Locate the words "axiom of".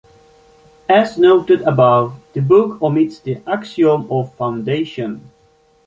3.47-4.33